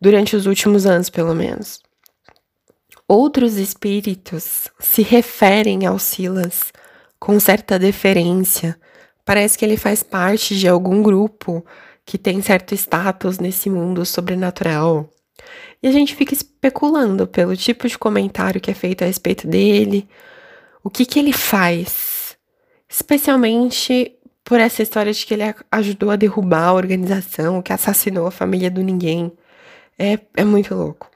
Durante 0.00 0.34
os 0.34 0.46
últimos 0.46 0.86
anos, 0.86 1.08
pelo 1.08 1.34
menos. 1.34 1.80
Outros 3.06 3.56
espíritos 3.56 4.68
se 4.78 5.02
referem 5.02 5.86
ao 5.86 5.98
Silas 5.98 6.72
com 7.20 7.38
certa 7.38 7.78
deferência. 7.78 8.76
Parece 9.24 9.56
que 9.56 9.64
ele 9.64 9.76
faz 9.76 10.02
parte 10.02 10.58
de 10.58 10.66
algum 10.66 11.02
grupo 11.02 11.64
que 12.04 12.18
tem 12.18 12.42
certo 12.42 12.74
status 12.74 13.38
nesse 13.38 13.70
mundo 13.70 14.04
sobrenatural. 14.04 15.08
E 15.82 15.86
a 15.86 15.92
gente 15.92 16.16
fica 16.16 16.34
especulando 16.34 17.26
pelo 17.26 17.56
tipo 17.56 17.86
de 17.86 17.98
comentário 17.98 18.60
que 18.60 18.70
é 18.70 18.74
feito 18.74 19.02
a 19.02 19.06
respeito 19.06 19.46
dele, 19.46 20.08
o 20.82 20.90
que 20.90 21.04
que 21.04 21.18
ele 21.18 21.32
faz, 21.32 22.36
especialmente 22.88 24.16
por 24.44 24.60
essa 24.60 24.82
história 24.82 25.12
de 25.12 25.24
que 25.24 25.34
ele 25.34 25.54
ajudou 25.70 26.10
a 26.10 26.16
derrubar 26.16 26.68
a 26.68 26.72
organização 26.74 27.62
que 27.62 27.72
assassinou 27.72 28.26
a 28.26 28.30
família 28.30 28.70
do 28.70 28.82
ninguém. 28.82 29.32
É, 29.98 30.18
é 30.36 30.44
muito 30.44 30.74
louco. 30.74 31.10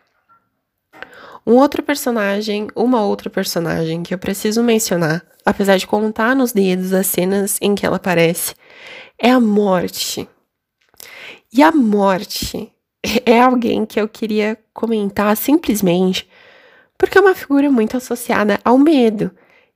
Um 1.46 1.54
outro 1.54 1.82
personagem, 1.82 2.68
uma 2.74 3.04
outra 3.04 3.30
personagem 3.30 4.02
que 4.02 4.12
eu 4.12 4.18
preciso 4.18 4.62
mencionar, 4.62 5.24
apesar 5.44 5.76
de 5.76 5.86
contar 5.86 6.34
nos 6.34 6.52
dedos 6.52 6.92
as 6.92 7.06
cenas 7.06 7.58
em 7.60 7.74
que 7.74 7.86
ela 7.86 7.96
aparece, 7.96 8.54
é 9.18 9.30
a 9.30 9.40
morte. 9.40 10.28
E 11.52 11.62
a 11.62 11.70
morte 11.70 12.72
é 13.24 13.40
alguém 13.40 13.86
que 13.86 14.00
eu 14.00 14.08
queria 14.08 14.58
comentar 14.74 15.36
simplesmente 15.36 16.28
porque 16.98 17.18
é 17.18 17.20
uma 17.20 17.34
figura 17.34 17.70
muito 17.70 17.96
associada 17.96 18.58
ao 18.64 18.78
medo. 18.78 19.30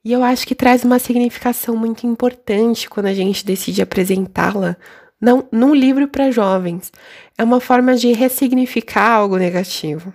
E 0.05 0.13
eu 0.13 0.25
acho 0.25 0.47
que 0.47 0.55
traz 0.55 0.83
uma 0.85 0.99
significação 0.99 1.77
muito 1.77 2.07
importante 2.07 2.89
quando 2.89 3.07
a 3.07 3.15
gente 3.15 3.45
decide 3.45 3.83
apresentá-la 3.83 4.77
não 5.21 5.47
num 5.53 5.75
livro 5.75 6.09
para 6.09 6.31
jovens. 6.31 6.91
É 7.37 7.45
uma 7.45 7.61
forma 7.61 7.95
de 7.95 8.13
ressignificar 8.13 9.11
algo 9.11 9.37
negativo. 9.37 10.13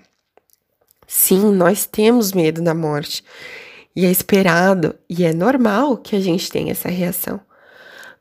Sim, 1.07 1.51
nós 1.53 1.85
temos 1.85 2.31
medo 2.33 2.61
da 2.61 2.73
morte. 2.73 3.23
E 3.95 4.05
é 4.05 4.11
esperado 4.11 4.95
e 5.07 5.23
é 5.23 5.31
normal 5.31 5.97
que 5.97 6.15
a 6.15 6.19
gente 6.19 6.49
tenha 6.49 6.71
essa 6.71 6.89
reação. 6.89 7.39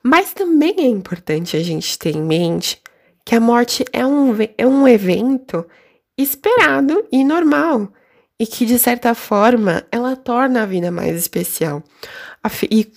Mas 0.02 0.34
também 0.34 0.74
é 0.78 0.86
importante 0.86 1.56
a 1.56 1.62
gente 1.62 1.98
ter 1.98 2.14
em 2.14 2.22
mente 2.22 2.80
que 3.24 3.34
a 3.34 3.40
morte 3.40 3.84
é 3.90 4.04
um, 4.04 4.36
é 4.58 4.66
um 4.66 4.86
evento 4.86 5.66
esperado 6.16 7.06
e 7.10 7.24
normal. 7.24 7.90
E 8.38 8.46
que, 8.46 8.66
de 8.66 8.78
certa 8.78 9.14
forma, 9.14 9.84
ela 9.92 10.16
torna 10.16 10.62
a 10.62 10.66
vida 10.66 10.90
mais 10.90 11.16
especial. 11.16 11.82
E 12.70 12.90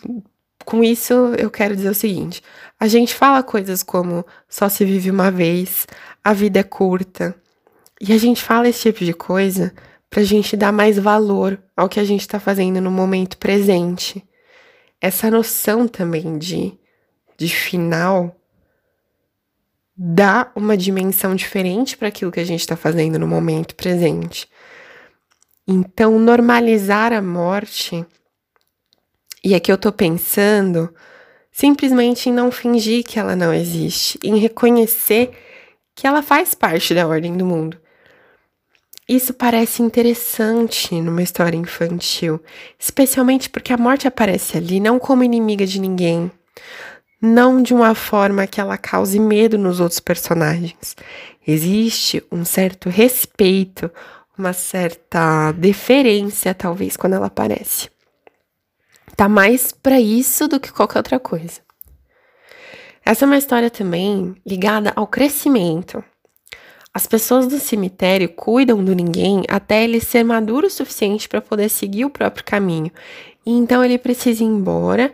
com 0.65 0.83
isso 0.83 1.13
eu 1.37 1.49
quero 1.49 1.75
dizer 1.75 1.89
o 1.89 1.95
seguinte: 1.95 2.41
a 2.79 2.87
gente 2.87 3.13
fala 3.13 3.41
coisas 3.41 3.83
como 3.83 4.25
só 4.49 4.67
se 4.67 4.83
vive 4.83 5.09
uma 5.09 5.31
vez, 5.31 5.87
a 6.23 6.33
vida 6.33 6.59
é 6.59 6.63
curta, 6.63 7.35
e 8.01 8.11
a 8.11 8.17
gente 8.17 8.43
fala 8.43 8.67
esse 8.67 8.81
tipo 8.81 9.05
de 9.05 9.13
coisa 9.13 9.73
para 10.09 10.21
a 10.21 10.25
gente 10.25 10.57
dar 10.57 10.71
mais 10.71 10.97
valor 10.97 11.61
ao 11.75 11.89
que 11.89 11.99
a 11.99 12.03
gente 12.03 12.21
está 12.21 12.39
fazendo 12.39 12.81
no 12.81 12.91
momento 12.91 13.37
presente. 13.37 14.23
Essa 14.99 15.29
noção 15.31 15.87
também 15.87 16.37
de, 16.37 16.77
de 17.37 17.47
final 17.47 18.35
dá 19.95 20.51
uma 20.55 20.77
dimensão 20.77 21.35
diferente 21.35 21.97
para 21.97 22.07
aquilo 22.07 22.31
que 22.31 22.39
a 22.39 22.45
gente 22.45 22.59
está 22.59 22.75
fazendo 22.75 23.17
no 23.17 23.27
momento 23.27 23.73
presente. 23.75 24.47
Então, 25.67 26.17
normalizar 26.17 27.11
a 27.11 27.21
morte, 27.21 28.05
e 29.43 29.53
aqui 29.53 29.69
eu 29.69 29.75
estou 29.75 29.91
pensando 29.91 30.93
simplesmente 31.51 32.29
em 32.29 32.33
não 32.33 32.51
fingir 32.51 33.03
que 33.03 33.19
ela 33.19 33.35
não 33.35 33.53
existe, 33.53 34.17
em 34.23 34.37
reconhecer 34.37 35.31
que 35.93 36.07
ela 36.07 36.21
faz 36.21 36.53
parte 36.53 36.93
da 36.93 37.05
ordem 37.05 37.35
do 37.35 37.45
mundo. 37.45 37.77
Isso 39.09 39.33
parece 39.33 39.81
interessante 39.81 40.93
numa 41.01 41.23
história 41.23 41.57
infantil, 41.57 42.41
especialmente 42.79 43.49
porque 43.49 43.73
a 43.73 43.77
morte 43.77 44.07
aparece 44.07 44.57
ali 44.57 44.79
não 44.79 44.99
como 44.99 45.23
inimiga 45.23 45.65
de 45.65 45.81
ninguém, 45.81 46.31
não 47.21 47.61
de 47.61 47.73
uma 47.73 47.95
forma 47.95 48.47
que 48.47 48.61
ela 48.61 48.77
cause 48.77 49.19
medo 49.19 49.57
nos 49.57 49.79
outros 49.79 49.99
personagens. 49.99 50.95
Existe 51.45 52.23
um 52.31 52.45
certo 52.45 52.89
respeito, 52.89 53.89
uma 54.37 54.53
certa 54.53 55.51
deferência, 55.51 56.53
talvez, 56.53 56.95
quando 56.95 57.13
ela 57.13 57.27
aparece. 57.27 57.89
Tá 59.15 59.27
mais 59.27 59.71
para 59.71 59.99
isso 59.99 60.47
do 60.47 60.59
que 60.59 60.71
qualquer 60.71 60.99
outra 60.99 61.19
coisa. 61.19 61.61
Essa 63.03 63.25
é 63.25 63.27
uma 63.27 63.37
história 63.37 63.69
também 63.69 64.35
ligada 64.45 64.91
ao 64.95 65.07
crescimento, 65.07 66.03
as 66.97 67.05
pessoas 67.05 67.45
do 67.45 67.59
cemitério 67.59 68.27
cuidam 68.27 68.83
do 68.83 68.95
ninguém 68.95 69.43
até 69.47 69.83
ele 69.83 70.01
ser 70.01 70.23
maduro 70.23 70.65
o 70.65 70.69
suficiente 70.71 71.29
para 71.29 71.39
poder 71.39 71.69
seguir 71.69 72.05
o 72.05 72.09
próprio 72.09 72.43
caminho. 72.43 72.91
E 73.45 73.51
então 73.51 73.85
ele 73.85 73.99
precisa 73.99 74.41
ir 74.41 74.47
embora 74.47 75.13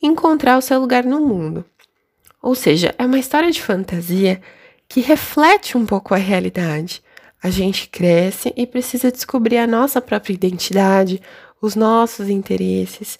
e 0.00 0.06
encontrar 0.06 0.56
o 0.56 0.62
seu 0.62 0.80
lugar 0.80 1.04
no 1.04 1.20
mundo. 1.20 1.66
Ou 2.42 2.54
seja, 2.54 2.94
é 2.96 3.04
uma 3.04 3.18
história 3.18 3.50
de 3.50 3.60
fantasia 3.60 4.40
que 4.88 5.02
reflete 5.02 5.76
um 5.76 5.84
pouco 5.84 6.14
a 6.14 6.16
realidade. 6.16 7.02
A 7.42 7.50
gente 7.50 7.88
cresce 7.88 8.52
e 8.56 8.66
precisa 8.66 9.12
descobrir 9.12 9.58
a 9.58 9.66
nossa 9.66 10.00
própria 10.00 10.34
identidade, 10.34 11.22
os 11.60 11.74
nossos 11.74 12.28
interesses. 12.28 13.18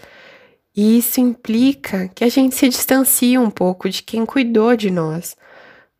E 0.77 0.99
isso 0.99 1.21
implica 1.21 2.09
que 2.09 2.25
a 2.25 2.29
gente 2.29 2.55
se 2.55 2.69
distancie 2.69 3.39
um 3.39 3.51
pouco 3.51 3.89
de 3.89 4.03
quem 4.03 4.27
cuidou 4.27 4.77
de 4.77 4.91
nós. 4.91 5.37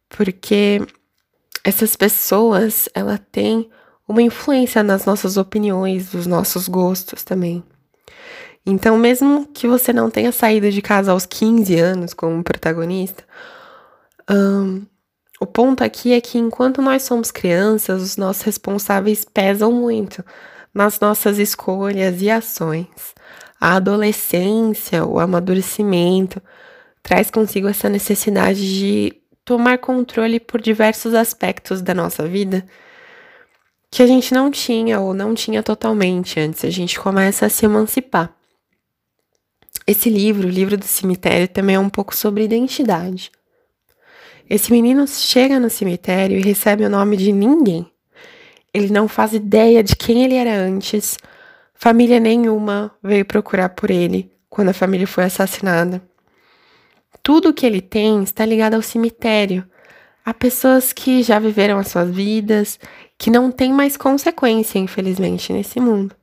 Porque 0.09 0.81
essas 1.65 1.97
pessoas, 1.97 2.89
ela 2.95 3.19
tem 3.19 3.69
uma 4.07 4.23
influência 4.23 4.83
nas 4.83 5.05
nossas 5.05 5.37
opiniões, 5.37 6.13
nos 6.13 6.27
nossos 6.27 6.67
gostos 6.67 7.23
também. 7.23 7.63
Então, 8.65 8.99
mesmo 8.99 9.47
que 9.47 9.67
você 9.67 9.93
não 9.93 10.11
tenha 10.11 10.33
saído 10.33 10.71
de 10.71 10.83
casa 10.83 11.13
aos 11.13 11.27
15 11.27 11.75
anos 11.79 12.15
como 12.15 12.43
protagonista, 12.43 13.25
um, 14.31 14.85
o 15.41 15.47
ponto 15.47 15.85
aqui 15.85 16.13
é 16.13 16.21
que 16.21 16.39
enquanto 16.39 16.83
nós 16.83 17.03
somos 17.03 17.31
crianças, 17.31 18.03
os 18.03 18.17
nossos 18.17 18.43
responsáveis 18.43 19.25
pesam 19.25 19.73
muito 19.73 20.25
nas 20.75 20.99
nossas 20.99 21.39
escolhas 21.39 22.21
e 22.21 22.31
ações. 22.31 23.15
A 23.61 23.77
adolescência, 23.77 25.05
o 25.05 25.19
amadurecimento, 25.19 26.43
traz 27.03 27.31
consigo 27.31 27.69
essa 27.69 27.89
necessidade 27.89 28.61
de 28.79 29.13
tomar 29.45 29.79
controle 29.79 30.39
por 30.41 30.61
diversos 30.61 31.15
aspectos 31.15 31.81
da 31.81 31.95
nossa 31.95 32.27
vida 32.27 32.65
que 33.91 34.03
a 34.03 34.07
gente 34.07 34.35
não 34.35 34.51
tinha 34.51 35.01
ou 35.01 35.15
não 35.15 35.35
tinha 35.35 35.63
totalmente 35.63 36.39
antes. 36.39 36.65
A 36.65 36.71
gente 36.71 36.99
começa 36.99 37.47
a 37.47 37.49
se 37.49 37.65
emancipar. 37.65 38.35
Esse 39.87 40.11
livro, 40.11 40.47
o 40.47 40.51
livro 40.51 40.77
do 40.77 40.85
cemitério, 40.85 41.49
também 41.49 41.77
é 41.77 41.81
um 41.81 41.89
pouco 41.89 42.15
sobre 42.15 42.45
identidade. 42.45 43.31
Esse 44.49 44.73
menino 44.73 45.07
chega 45.07 45.61
no 45.61 45.69
cemitério 45.69 46.39
e 46.39 46.43
recebe 46.43 46.85
o 46.85 46.91
nome 46.91 47.17
de 47.17 47.33
ninguém. 47.33 47.87
Ele 48.73 48.91
não 48.91 49.07
faz 49.07 49.35
ideia 49.35 49.83
de 49.83 49.95
quem 49.95 50.25
ele 50.25 50.35
era 50.35 50.55
antes. 50.55 51.19
Família 51.75 52.19
nenhuma 52.19 52.91
veio 53.03 53.25
procurar 53.25 53.71
por 53.71 53.91
ele 53.91 54.33
quando 54.49 54.71
a 54.71 54.75
família 54.75 55.07
foi 55.07 55.25
assassinada. 55.25 56.03
Tudo 57.23 57.53
que 57.53 57.67
ele 57.67 57.83
tem 57.83 58.23
está 58.23 58.47
ligado 58.47 58.75
ao 58.75 58.83
cemitério, 58.83 59.69
a 60.25 60.33
pessoas 60.33 60.93
que 60.95 61.23
já 61.23 61.39
viveram 61.39 61.79
as 61.79 61.89
suas 61.89 62.11
vidas, 62.11 62.79
que 63.19 63.31
não 63.31 63.51
tem 63.51 63.73
mais 63.73 63.97
consequência, 63.97 64.79
infelizmente, 64.79 65.53
nesse 65.53 65.79
mundo. 65.79 66.15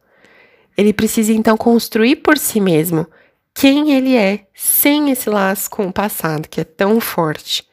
Ele 0.75 0.93
precisa 0.93 1.31
então 1.31 1.55
construir 1.55 2.17
por 2.17 2.37
si 2.37 2.59
mesmo 2.59 3.05
quem 3.53 3.91
ele 3.91 4.15
é, 4.15 4.47
sem 4.53 5.11
esse 5.11 5.29
laço 5.29 5.69
com 5.69 5.87
o 5.87 5.93
passado 5.93 6.49
que 6.49 6.59
é 6.59 6.63
tão 6.63 6.99
forte. 6.99 7.63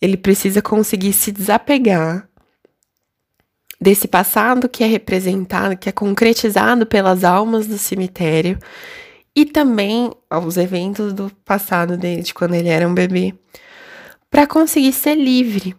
Ele 0.00 0.16
precisa 0.16 0.62
conseguir 0.62 1.12
se 1.12 1.32
desapegar 1.32 2.28
desse 3.80 4.08
passado 4.08 4.68
que 4.68 4.82
é 4.82 4.86
representado, 4.86 5.76
que 5.76 5.88
é 5.88 5.92
concretizado 5.92 6.86
pelas 6.86 7.24
almas 7.24 7.66
do 7.66 7.78
cemitério 7.78 8.58
e 9.34 9.44
também 9.44 10.12
aos 10.28 10.56
eventos 10.56 11.12
do 11.12 11.30
passado 11.44 11.96
dele, 11.96 12.22
de 12.22 12.34
quando 12.34 12.54
ele 12.54 12.68
era 12.68 12.88
um 12.88 12.94
bebê, 12.94 13.34
para 14.28 14.46
conseguir 14.46 14.92
ser 14.92 15.14
livre, 15.14 15.76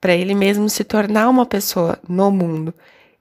para 0.00 0.14
ele 0.14 0.34
mesmo 0.34 0.68
se 0.68 0.84
tornar 0.84 1.28
uma 1.28 1.46
pessoa 1.46 1.98
no 2.08 2.30
mundo, 2.30 2.74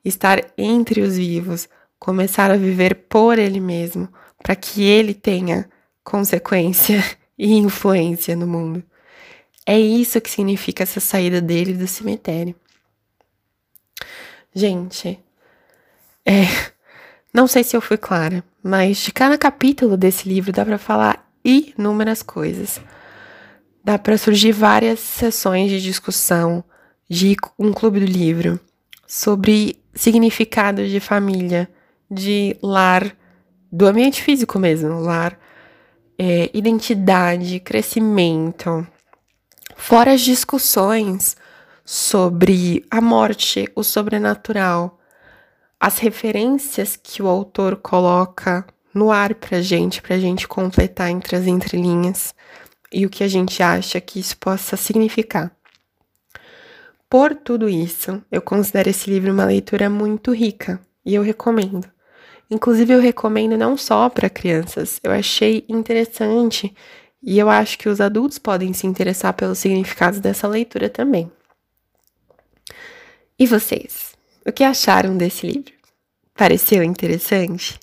estar 0.03 0.43
entre 0.57 1.01
os 1.01 1.15
vivos, 1.15 1.69
começar 1.97 2.51
a 2.51 2.57
viver 2.57 3.05
por 3.07 3.39
ele 3.39 3.59
mesmo, 3.59 4.09
para 4.41 4.55
que 4.55 4.83
ele 4.83 5.13
tenha 5.13 5.69
consequência 6.03 7.03
e 7.37 7.55
influência 7.55 8.35
no 8.35 8.47
mundo. 8.47 8.83
É 9.69 9.79
isso 9.79 10.19
que 10.19 10.31
significa 10.31 10.81
essa 10.81 10.99
saída 10.99 11.39
dele 11.39 11.75
do 11.75 11.85
cemitério. 11.85 12.55
Gente, 14.51 15.19
é, 16.25 16.41
não 17.31 17.45
sei 17.45 17.63
se 17.63 17.77
eu 17.77 17.81
fui 17.81 17.95
clara, 17.95 18.43
mas 18.63 18.97
de 18.97 19.11
cada 19.11 19.37
capítulo 19.37 19.95
desse 19.95 20.27
livro 20.27 20.51
dá 20.51 20.65
para 20.65 20.79
falar 20.79 21.31
inúmeras 21.45 22.23
coisas. 22.23 22.81
Dá 23.83 23.99
para 23.99 24.17
surgir 24.17 24.53
várias 24.53 25.01
sessões 25.01 25.69
de 25.69 25.79
discussão 25.79 26.63
de 27.07 27.37
um 27.59 27.71
clube 27.71 27.99
do 27.99 28.07
livro 28.07 28.59
sobre 29.05 29.79
significados 29.93 30.89
de 30.89 30.99
família, 30.99 31.69
de 32.09 32.57
lar, 32.59 33.15
do 33.71 33.85
ambiente 33.85 34.23
físico 34.23 34.57
mesmo, 34.57 34.99
lar, 34.99 35.39
é, 36.17 36.49
identidade, 36.55 37.59
crescimento, 37.59 38.87
fora 39.79 40.11
as 40.13 40.21
discussões 40.21 41.37
sobre 41.85 42.85
a 42.91 43.01
morte, 43.01 43.67
o 43.73 43.81
sobrenatural, 43.81 44.99
as 45.79 45.97
referências 45.97 46.95
que 47.01 47.23
o 47.23 47.27
autor 47.27 47.77
coloca 47.77 48.67
no 48.93 49.09
ar 49.09 49.33
pra 49.33 49.61
gente, 49.61 50.01
pra 50.01 50.19
gente 50.19 50.47
completar 50.47 51.09
entre 51.09 51.35
as 51.35 51.47
entrelinhas 51.47 52.35
e 52.91 53.05
o 53.05 53.09
que 53.09 53.23
a 53.23 53.27
gente 53.27 53.63
acha 53.63 53.99
que 54.01 54.19
isso 54.19 54.37
possa 54.37 54.75
significar. 54.75 55.51
Por 57.09 57.33
tudo 57.33 57.67
isso, 57.69 58.21
eu 58.29 58.41
considero 58.41 58.89
esse 58.89 59.09
livro 59.09 59.31
uma 59.31 59.45
leitura 59.45 59.89
muito 59.89 60.31
rica 60.31 60.79
e 61.03 61.15
eu 61.15 61.23
recomendo. 61.23 61.89
Inclusive, 62.51 62.93
eu 62.93 62.99
recomendo 62.99 63.57
não 63.57 63.77
só 63.77 64.09
para 64.09 64.29
crianças, 64.29 64.99
eu 65.03 65.11
achei 65.11 65.65
interessante 65.69 66.75
e 67.21 67.37
eu 67.37 67.49
acho 67.49 67.77
que 67.77 67.89
os 67.89 67.99
adultos 67.99 68.37
podem 68.37 68.73
se 68.73 68.87
interessar 68.87 69.33
pelos 69.33 69.59
significados 69.59 70.19
dessa 70.19 70.47
leitura 70.47 70.89
também. 70.89 71.31
E 73.37 73.45
vocês? 73.45 74.15
O 74.45 74.51
que 74.51 74.63
acharam 74.63 75.15
desse 75.17 75.47
livro? 75.47 75.73
Pareceu 76.33 76.83
interessante? 76.83 77.79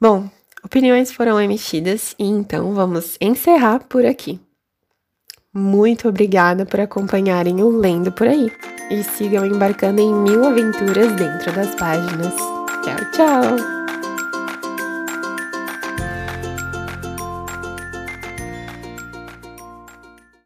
Bom, 0.00 0.28
opiniões 0.64 1.12
foram 1.12 1.40
emitidas 1.40 2.14
e 2.18 2.24
então 2.24 2.74
vamos 2.74 3.16
encerrar 3.20 3.80
por 3.88 4.04
aqui. 4.04 4.40
Muito 5.54 6.08
obrigada 6.08 6.64
por 6.64 6.80
acompanharem 6.80 7.62
o 7.62 7.68
Lendo 7.68 8.10
por 8.10 8.26
aí 8.26 8.50
e 8.90 9.02
sigam 9.02 9.44
embarcando 9.44 10.00
em 10.00 10.14
mil 10.14 10.44
aventuras 10.44 11.12
dentro 11.12 11.52
das 11.52 11.74
páginas. 11.74 12.34
Tchau, 12.82 13.10
tchau! 13.12 13.81